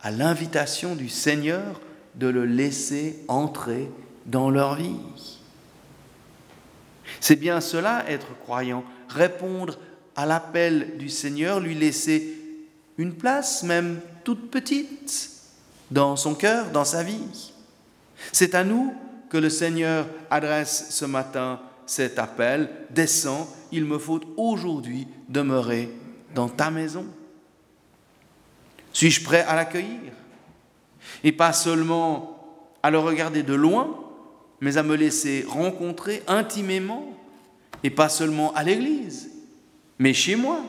à 0.00 0.10
l'invitation 0.10 0.96
du 0.96 1.08
Seigneur 1.08 1.80
de 2.16 2.26
le 2.26 2.44
laisser 2.44 3.20
entrer 3.28 3.88
dans 4.26 4.50
leur 4.50 4.74
vie. 4.74 5.38
C'est 7.20 7.36
bien 7.36 7.60
cela, 7.60 8.04
être 8.08 8.36
croyant, 8.40 8.84
répondre 9.08 9.78
à 10.16 10.26
l'appel 10.26 10.96
du 10.98 11.08
Seigneur, 11.08 11.60
lui 11.60 11.74
laisser 11.74 12.36
une 12.98 13.14
place, 13.14 13.62
même 13.62 14.00
toute 14.24 14.50
petite, 14.50 15.29
dans 15.90 16.16
son 16.16 16.34
cœur, 16.34 16.70
dans 16.70 16.84
sa 16.84 17.02
vie. 17.02 17.52
C'est 18.32 18.54
à 18.54 18.64
nous 18.64 18.94
que 19.28 19.38
le 19.38 19.50
Seigneur 19.50 20.06
adresse 20.30 20.86
ce 20.90 21.04
matin 21.04 21.60
cet 21.86 22.18
appel. 22.18 22.68
Descends, 22.90 23.48
il 23.72 23.84
me 23.84 23.98
faut 23.98 24.20
aujourd'hui 24.36 25.08
demeurer 25.28 25.90
dans 26.34 26.48
ta 26.48 26.70
maison. 26.70 27.06
Suis-je 28.92 29.24
prêt 29.24 29.42
à 29.42 29.54
l'accueillir? 29.54 30.12
Et 31.24 31.32
pas 31.32 31.52
seulement 31.52 32.36
à 32.82 32.90
le 32.90 32.98
regarder 32.98 33.42
de 33.42 33.54
loin, 33.54 33.96
mais 34.60 34.76
à 34.76 34.82
me 34.82 34.94
laisser 34.94 35.44
rencontrer 35.48 36.22
intimement, 36.26 37.06
et 37.82 37.90
pas 37.90 38.08
seulement 38.08 38.52
à 38.54 38.62
l'église, 38.62 39.30
mais 39.98 40.12
chez 40.12 40.36
moi, 40.36 40.60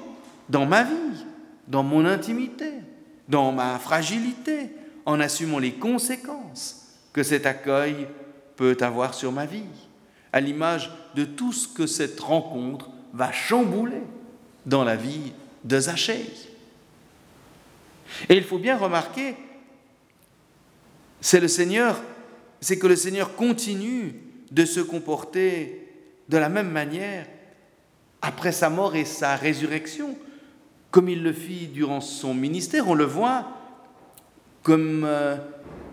dans 0.49 0.65
ma 0.65 0.83
vie, 0.83 1.25
dans 1.67 1.83
mon 1.83 2.05
intimité, 2.05 2.71
dans 3.27 3.51
ma 3.51 3.77
fragilité, 3.79 4.69
en 5.11 5.19
assumant 5.19 5.59
les 5.59 5.73
conséquences 5.73 6.87
que 7.13 7.23
cet 7.23 7.45
accueil 7.45 8.07
peut 8.55 8.77
avoir 8.81 9.13
sur 9.13 9.31
ma 9.31 9.45
vie, 9.45 9.63
à 10.33 10.39
l'image 10.39 10.91
de 11.15 11.25
tout 11.25 11.51
ce 11.51 11.67
que 11.67 11.85
cette 11.85 12.19
rencontre 12.19 12.89
va 13.13 13.31
chambouler 13.31 14.01
dans 14.65 14.83
la 14.83 14.95
vie 14.95 15.33
de 15.63 15.79
Zachée. 15.79 16.25
Et 18.29 18.35
il 18.35 18.43
faut 18.43 18.59
bien 18.59 18.77
remarquer, 18.77 19.35
c'est 21.19 21.39
le 21.39 21.47
Seigneur, 21.47 22.01
c'est 22.61 22.79
que 22.79 22.87
le 22.87 22.95
Seigneur 22.95 23.35
continue 23.35 24.15
de 24.51 24.65
se 24.65 24.79
comporter 24.79 25.87
de 26.29 26.37
la 26.37 26.49
même 26.49 26.69
manière 26.69 27.27
après 28.21 28.51
sa 28.51 28.69
mort 28.69 28.95
et 28.95 29.05
sa 29.05 29.35
résurrection, 29.35 30.17
comme 30.91 31.09
il 31.09 31.23
le 31.23 31.33
fit 31.33 31.67
durant 31.67 32.01
son 32.01 32.33
ministère. 32.33 32.87
On 32.87 32.93
le 32.93 33.05
voit 33.05 33.60
comme 34.63 35.03
euh, 35.05 35.35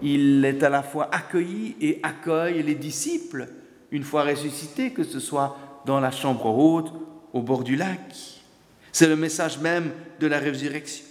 il 0.03 0.45
est 0.45 0.63
à 0.63 0.69
la 0.69 0.83
fois 0.83 1.09
accueilli 1.13 1.77
et 1.81 2.01
accueille 2.03 2.63
les 2.63 2.75
disciples 2.75 3.49
une 3.91 4.05
fois 4.05 4.25
ressuscités, 4.25 4.91
que 4.91 5.05
ce 5.05 5.21
soit 5.21 5.57
dans 5.87 6.01
la 6.01 6.11
chambre 6.11 6.47
haute, 6.47 6.93
au 7.33 7.41
bord 7.41 7.65
du 7.65 7.77
lac. 7.77 8.15
C'est 8.93 9.07
le 9.07 9.17
message 9.17 9.59
même 9.59 9.91
de 10.21 10.27
la 10.27 10.39
résurrection. 10.39 11.05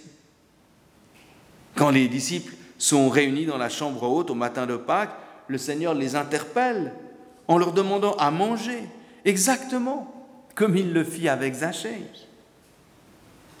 Quand 1.74 1.90
les 1.90 2.08
disciples 2.08 2.54
sont 2.76 3.08
réunis 3.08 3.46
dans 3.46 3.58
la 3.58 3.68
chambre 3.68 4.02
haute 4.04 4.30
au 4.30 4.34
matin 4.34 4.66
de 4.66 4.76
Pâques, 4.76 5.16
le 5.48 5.58
Seigneur 5.58 5.94
les 5.94 6.14
interpelle 6.14 6.92
en 7.46 7.58
leur 7.58 7.72
demandant 7.72 8.14
à 8.16 8.30
manger, 8.30 8.84
exactement 9.24 10.14
comme 10.54 10.76
il 10.76 10.92
le 10.92 11.04
fit 11.04 11.28
avec 11.28 11.54
Zachée. 11.54 12.02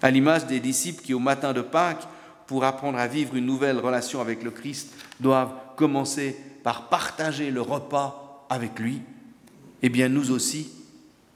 À 0.02 0.10
l'image 0.10 0.46
des 0.46 0.60
disciples 0.60 1.02
qui, 1.02 1.14
au 1.14 1.18
matin 1.18 1.52
de 1.52 1.60
Pâques, 1.62 2.06
pour 2.48 2.64
apprendre 2.64 2.98
à 2.98 3.06
vivre 3.06 3.36
une 3.36 3.46
nouvelle 3.46 3.78
relation 3.78 4.20
avec 4.20 4.42
le 4.42 4.50
Christ, 4.50 4.92
doivent 5.20 5.52
commencer 5.76 6.34
par 6.64 6.88
partager 6.88 7.50
le 7.50 7.60
repas 7.60 8.46
avec 8.48 8.78
lui, 8.78 9.02
eh 9.82 9.90
bien 9.90 10.08
nous 10.08 10.32
aussi, 10.32 10.72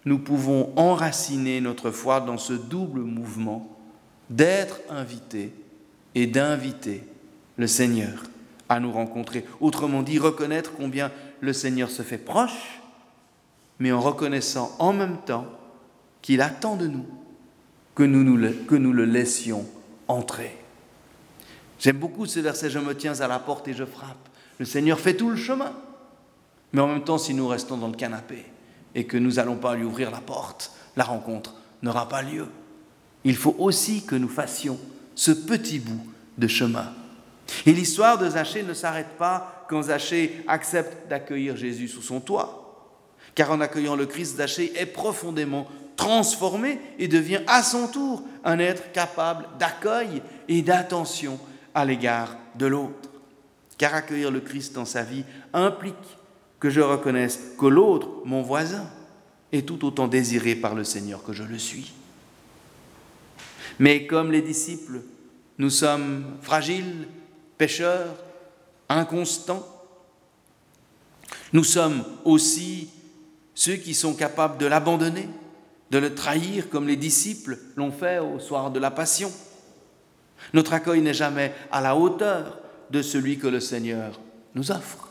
nous 0.06 0.18
pouvons 0.18 0.72
enraciner 0.74 1.60
notre 1.60 1.90
foi 1.90 2.20
dans 2.20 2.38
ce 2.38 2.54
double 2.54 3.02
mouvement 3.02 3.68
d'être 4.30 4.80
invités 4.88 5.52
et 6.14 6.26
d'inviter 6.26 7.04
le 7.58 7.66
Seigneur 7.66 8.24
à 8.70 8.80
nous 8.80 8.90
rencontrer. 8.90 9.44
Autrement 9.60 10.02
dit, 10.02 10.18
reconnaître 10.18 10.72
combien 10.74 11.12
le 11.40 11.52
Seigneur 11.52 11.90
se 11.90 12.02
fait 12.02 12.18
proche, 12.18 12.80
mais 13.78 13.92
en 13.92 14.00
reconnaissant 14.00 14.74
en 14.78 14.94
même 14.94 15.18
temps 15.18 15.46
qu'il 16.22 16.40
attend 16.40 16.76
de 16.76 16.86
nous 16.86 17.06
que 17.94 18.02
nous, 18.02 18.64
que 18.66 18.76
nous 18.76 18.92
le 18.94 19.04
laissions 19.04 19.66
entrer. 20.08 20.61
J'aime 21.82 21.98
beaucoup 21.98 22.26
ce 22.26 22.38
verset, 22.38 22.70
je 22.70 22.78
me 22.78 22.96
tiens 22.96 23.18
à 23.18 23.26
la 23.26 23.40
porte 23.40 23.66
et 23.66 23.74
je 23.74 23.84
frappe. 23.84 24.28
Le 24.60 24.64
Seigneur 24.64 25.00
fait 25.00 25.14
tout 25.14 25.30
le 25.30 25.36
chemin. 25.36 25.72
Mais 26.72 26.80
en 26.80 26.86
même 26.86 27.02
temps, 27.02 27.18
si 27.18 27.34
nous 27.34 27.48
restons 27.48 27.76
dans 27.76 27.88
le 27.88 27.96
canapé 27.96 28.44
et 28.94 29.04
que 29.04 29.16
nous 29.16 29.32
n'allons 29.32 29.56
pas 29.56 29.74
lui 29.74 29.82
ouvrir 29.82 30.12
la 30.12 30.20
porte, 30.20 30.70
la 30.94 31.02
rencontre 31.02 31.54
n'aura 31.82 32.08
pas 32.08 32.22
lieu. 32.22 32.46
Il 33.24 33.34
faut 33.34 33.56
aussi 33.58 34.06
que 34.06 34.14
nous 34.14 34.28
fassions 34.28 34.78
ce 35.16 35.32
petit 35.32 35.80
bout 35.80 36.06
de 36.38 36.46
chemin. 36.46 36.92
Et 37.66 37.72
l'histoire 37.72 38.16
de 38.16 38.30
Zachée 38.30 38.62
ne 38.62 38.74
s'arrête 38.74 39.18
pas 39.18 39.66
quand 39.68 39.82
Zachée 39.82 40.44
accepte 40.46 41.08
d'accueillir 41.08 41.56
Jésus 41.56 41.88
sous 41.88 42.02
son 42.02 42.20
toit. 42.20 42.94
Car 43.34 43.50
en 43.50 43.60
accueillant 43.60 43.96
le 43.96 44.06
Christ, 44.06 44.36
Zachée 44.36 44.72
est 44.76 44.86
profondément 44.86 45.66
transformé 45.96 46.78
et 47.00 47.08
devient 47.08 47.40
à 47.48 47.64
son 47.64 47.88
tour 47.88 48.22
un 48.44 48.60
être 48.60 48.92
capable 48.92 49.48
d'accueil 49.58 50.22
et 50.46 50.62
d'attention 50.62 51.40
à 51.74 51.84
l'égard 51.84 52.36
de 52.56 52.66
l'autre. 52.66 53.10
Car 53.78 53.94
accueillir 53.94 54.30
le 54.30 54.40
Christ 54.40 54.74
dans 54.74 54.84
sa 54.84 55.02
vie 55.02 55.24
implique 55.52 55.94
que 56.60 56.70
je 56.70 56.80
reconnaisse 56.80 57.40
que 57.58 57.66
l'autre, 57.66 58.08
mon 58.24 58.42
voisin, 58.42 58.88
est 59.50 59.66
tout 59.66 59.84
autant 59.84 60.08
désiré 60.08 60.54
par 60.54 60.74
le 60.74 60.84
Seigneur 60.84 61.22
que 61.22 61.32
je 61.32 61.42
le 61.42 61.58
suis. 61.58 61.92
Mais 63.78 64.06
comme 64.06 64.30
les 64.30 64.42
disciples, 64.42 65.00
nous 65.58 65.70
sommes 65.70 66.24
fragiles, 66.40 67.08
pécheurs, 67.58 68.14
inconstants. 68.88 69.66
Nous 71.52 71.64
sommes 71.64 72.04
aussi 72.24 72.90
ceux 73.54 73.76
qui 73.76 73.94
sont 73.94 74.14
capables 74.14 74.58
de 74.58 74.66
l'abandonner, 74.66 75.28
de 75.90 75.98
le 75.98 76.14
trahir 76.14 76.68
comme 76.70 76.88
les 76.88 76.96
disciples 76.96 77.58
l'ont 77.76 77.92
fait 77.92 78.18
au 78.18 78.38
soir 78.38 78.70
de 78.70 78.78
la 78.78 78.90
Passion. 78.90 79.30
Notre 80.52 80.72
accueil 80.72 81.00
n'est 81.00 81.14
jamais 81.14 81.54
à 81.70 81.80
la 81.80 81.96
hauteur 81.96 82.58
de 82.90 83.02
celui 83.02 83.38
que 83.38 83.46
le 83.46 83.60
Seigneur 83.60 84.20
nous 84.54 84.70
offre. 84.70 85.08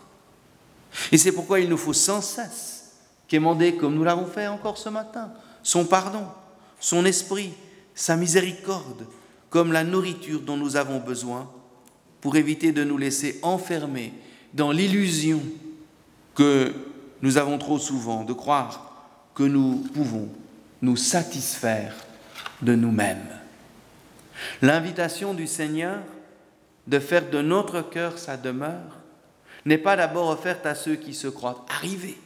Et 1.12 1.18
c'est 1.18 1.32
pourquoi 1.32 1.60
il 1.60 1.70
nous 1.70 1.78
faut 1.78 1.94
sans 1.94 2.22
cesse 2.22 2.82
quémander, 3.28 3.76
comme 3.76 3.96
nous 3.96 4.04
l'avons 4.04 4.26
fait 4.26 4.48
encore 4.48 4.78
ce 4.78 4.90
matin, 4.90 5.32
son 5.64 5.86
pardon, 5.86 6.26
son 6.80 7.06
esprit, 7.06 7.54
sa 7.96 8.18
miséricorde, 8.18 9.08
comme 9.50 9.72
la 9.72 9.84
nourriture 9.84 10.42
dont 10.42 10.58
nous 10.58 10.76
avons 10.76 11.00
besoin 11.00 11.50
pour 12.20 12.36
éviter 12.36 12.72
de 12.72 12.84
nous 12.84 12.98
laisser 12.98 13.40
enfermer 13.42 14.14
dans 14.54 14.72
l'illusion 14.72 15.42
que 16.36 16.74
nous 17.22 17.38
avons 17.38 17.58
trop 17.58 17.80
souvent 17.80 18.24
de 18.24 18.34
croire 18.34 19.06
que 19.34 19.44
nous 19.44 19.78
pouvons 19.94 20.30
nous 20.82 20.98
satisfaire 20.98 21.96
de 22.62 22.76
nous-mêmes. 22.76 23.41
L'invitation 24.62 25.34
du 25.34 25.48
Seigneur 25.48 26.00
de 26.88 27.00
faire 27.00 27.30
de 27.30 27.42
notre 27.42 27.82
cœur 27.82 28.18
sa 28.18 28.38
demeure 28.38 29.00
n'est 29.66 29.78
pas 29.78 29.96
d'abord 29.96 30.30
offerte 30.30 30.66
à 30.66 30.76
ceux 30.76 30.96
qui 30.96 31.14
se 31.14 31.28
croient 31.28 31.66
arrivés, 31.70 32.18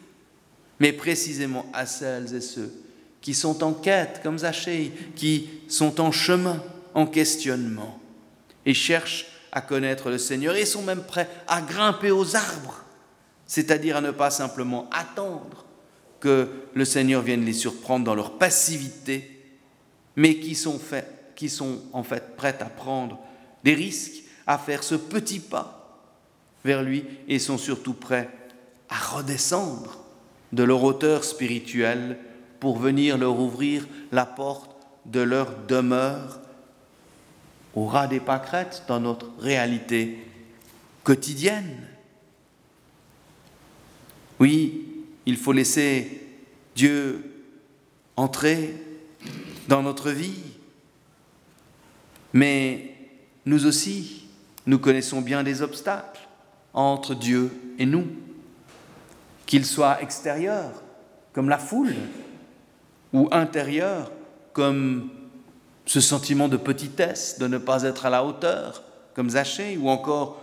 mais 0.80 0.94
précisément 0.94 1.66
à 1.74 1.86
celles 1.86 2.34
et 2.34 2.42
ceux 2.42 2.72
qui 3.26 3.34
sont 3.34 3.64
en 3.64 3.74
quête, 3.74 4.20
comme 4.22 4.38
Zachée, 4.38 4.92
qui 5.16 5.50
sont 5.68 6.00
en 6.00 6.12
chemin, 6.12 6.62
en 6.94 7.08
questionnement, 7.08 8.00
et 8.68 8.76
cherchent 8.76 9.26
à 9.52 9.62
connaître 9.62 10.12
le 10.12 10.20
Seigneur 10.20 10.56
et 10.56 10.64
sont 10.64 10.84
même 10.84 11.02
prêts 11.02 11.28
à 11.48 11.60
grimper 11.60 12.12
aux 12.12 12.36
arbres, 12.36 12.84
c'est-à-dire 13.48 13.98
à 13.98 14.02
ne 14.02 14.12
pas 14.12 14.30
simplement 14.30 14.88
attendre 14.92 15.66
que 16.20 16.50
le 16.76 16.86
Seigneur 16.86 17.24
vienne 17.24 17.44
les 17.44 17.54
surprendre 17.54 18.06
dans 18.06 18.14
leur 18.14 18.38
passivité, 18.38 19.58
mais 20.16 20.38
qui 20.38 20.54
sont, 20.54 20.78
faits, 20.78 21.15
qui 21.36 21.50
sont 21.50 21.80
en 21.94 22.04
fait 22.04 22.36
prêts 22.36 22.58
à 22.62 22.66
prendre 22.66 23.20
des 23.64 23.74
risques, 23.74 24.24
à 24.48 24.58
faire 24.58 24.84
ce 24.84 24.96
petit 24.96 25.40
pas 25.40 26.02
vers 26.64 26.84
lui 26.84 27.06
et 27.28 27.40
sont 27.40 27.58
surtout 27.58 27.94
prêts 27.94 28.30
à 28.90 28.96
redescendre 28.96 30.00
de 30.52 30.64
leur 30.64 30.84
hauteur 30.84 31.24
spirituelle 31.24 32.18
pour 32.60 32.78
venir 32.78 33.18
leur 33.18 33.40
ouvrir 33.40 33.88
la 34.12 34.26
porte 34.26 34.72
de 35.06 35.20
leur 35.20 35.56
demeure 35.68 36.40
au 37.76 37.86
ras 37.86 38.08
des 38.08 38.20
pâquerettes 38.20 38.84
dans 38.88 39.00
notre 39.00 39.28
réalité 39.40 40.18
quotidienne. 41.04 41.88
Oui, 44.40 44.88
il 45.26 45.38
faut 45.38 45.52
laisser 45.52 46.22
Dieu 46.76 47.24
entrer 48.16 48.76
dans 49.68 49.84
notre 49.84 50.12
vie, 50.12 50.55
mais 52.36 52.94
nous 53.46 53.66
aussi, 53.66 54.28
nous 54.66 54.78
connaissons 54.78 55.22
bien 55.22 55.42
des 55.42 55.62
obstacles 55.62 56.28
entre 56.74 57.16
Dieu 57.16 57.50
et 57.80 57.86
nous, 57.86 58.08
qu'ils 59.46 59.66
soient 59.66 60.02
extérieurs, 60.02 60.84
comme 61.32 61.48
la 61.48 61.58
foule, 61.58 61.96
ou 63.14 63.30
intérieurs, 63.32 64.12
comme 64.52 65.12
ce 65.86 66.02
sentiment 66.02 66.50
de 66.50 66.58
petitesse, 66.58 67.40
de 67.40 67.48
ne 67.48 67.58
pas 67.58 67.84
être 67.84 68.06
à 68.06 68.10
la 68.10 68.26
hauteur, 68.26 68.84
comme 69.14 69.30
Zachée, 69.30 69.78
ou 69.78 69.88
encore 69.88 70.42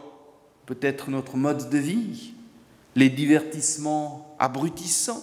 peut-être 0.65 1.11
notre 1.11 1.37
mode 1.37 1.69
de 1.69 1.77
vie, 1.77 2.33
les 2.97 3.11
divertissements 3.11 4.35
abrutissants, 4.39 5.23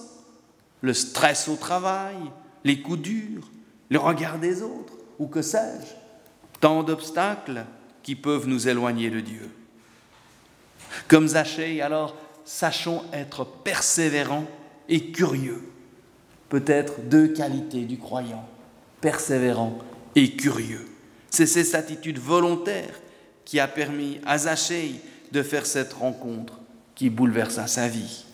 le 0.82 0.94
stress 0.94 1.48
au 1.48 1.56
travail, 1.56 2.18
les 2.64 2.80
coups 2.84 3.02
durs, 3.02 3.50
le 3.90 3.98
regard 3.98 4.38
des 4.38 4.62
autres, 4.62 4.94
ou 5.18 5.26
que 5.26 5.42
sais-je, 5.42 5.99
tant 6.60 6.84
d'obstacles 6.84 7.66
qui 8.04 8.16
peuvent 8.16 8.48
nous 8.48 8.68
éloigner 8.68 9.10
de 9.10 9.20
Dieu. 9.20 9.50
Comme 11.08 11.28
Zachée, 11.28 11.82
alors, 11.82 12.16
sachons 12.46 13.04
être 13.14 13.46
persévérants 13.46 14.48
et 14.88 15.12
curieux. 15.12 15.70
Peut-être 16.50 17.08
deux 17.08 17.28
qualités 17.28 17.86
du 17.86 17.98
croyant, 17.98 18.48
persévérant 19.02 19.78
et 20.16 20.36
curieux. 20.36 20.88
C'est 21.30 21.46
cette 21.46 21.76
attitude 21.76 22.18
volontaire 22.18 23.00
qui 23.46 23.60
a 23.60 23.68
permis 23.68 24.20
à 24.26 24.40
Zachée 24.40 24.96
de 25.32 25.44
faire 25.44 25.66
cette 25.66 25.94
rencontre 25.94 26.60
qui 26.96 27.10
bouleversa 27.10 27.68
sa 27.68 27.88
vie. 27.88 28.26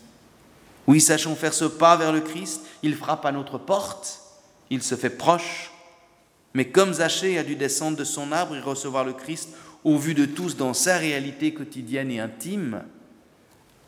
Oui, 0.88 1.02
sachons 1.02 1.36
faire 1.36 1.54
ce 1.54 1.66
pas 1.66 1.98
vers 1.98 2.14
le 2.14 2.22
Christ, 2.22 2.62
il 2.84 2.96
frappe 2.96 3.26
à 3.26 3.32
notre 3.32 3.58
porte, 3.58 4.22
il 4.70 4.82
se 4.82 4.96
fait 4.96 5.10
proche, 5.10 5.72
mais 6.56 6.70
comme 6.70 6.94
Zachée 6.94 7.38
a 7.38 7.44
dû 7.44 7.58
descendre 7.58 7.98
de 7.98 8.06
son 8.06 8.32
arbre 8.32 8.56
et 8.56 8.62
recevoir 8.62 9.04
le 9.04 9.12
Christ 9.12 9.50
au 9.84 9.98
vu 9.98 10.14
de 10.14 10.26
tous 10.26 10.56
dans 10.56 10.74
sa 10.74 10.98
réalité 10.98 11.54
quotidienne 11.54 12.10
et 12.10 12.22
intime, 12.22 12.84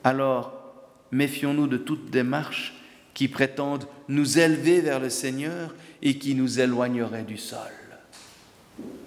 alors 0.04 0.52
méfions-nous 1.12 1.68
de 1.68 1.78
toute 1.78 2.12
démarche 2.12 2.76
qui 3.14 3.30
prétendent 3.30 3.88
nous 4.10 4.38
élever 4.38 4.82
vers 4.82 5.00
le 5.00 5.10
Seigneur 5.10 5.74
et 6.02 6.20
qui 6.20 6.36
nous 6.36 6.60
éloignerait 6.60 7.24
du 7.24 7.38
sol. 7.38 7.58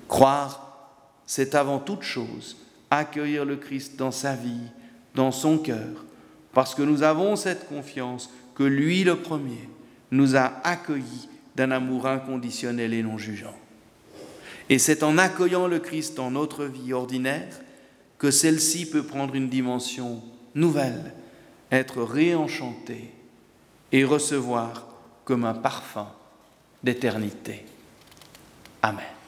Croire, 0.09 0.89
c'est 1.27 1.55
avant 1.55 1.79
toute 1.79 2.03
chose 2.03 2.57
accueillir 2.91 3.45
le 3.45 3.57
Christ 3.57 3.97
dans 3.97 4.11
sa 4.11 4.35
vie, 4.35 4.69
dans 5.15 5.31
son 5.31 5.59
cœur, 5.59 6.07
parce 6.55 6.75
que 6.75 6.83
nous 6.83 7.03
avons 7.03 7.37
cette 7.37 7.69
confiance 7.69 8.31
que 8.55 8.65
lui 8.65 9.05
le 9.05 9.17
premier 9.17 9.69
nous 10.11 10.35
a 10.35 10.61
accueillis 10.65 11.29
d'un 11.57 11.71
amour 11.71 12.07
inconditionnel 12.07 12.95
et 12.95 13.03
non 13.03 13.19
jugeant. 13.19 13.57
Et 14.69 14.79
c'est 14.79 15.03
en 15.03 15.19
accueillant 15.19 15.67
le 15.67 15.81
Christ 15.81 16.17
dans 16.17 16.31
notre 16.31 16.65
vie 16.65 16.93
ordinaire 16.93 17.61
que 18.19 18.31
celle-ci 18.31 18.89
peut 18.89 19.03
prendre 19.03 19.35
une 19.35 19.49
dimension 19.49 20.23
nouvelle, 20.55 21.15
être 21.73 22.03
réenchantée 22.03 23.11
et 23.93 24.05
recevoir 24.05 24.87
comme 25.25 25.45
un 25.45 25.55
parfum 25.55 26.09
d'éternité. 26.83 27.65
Amen. 28.83 29.20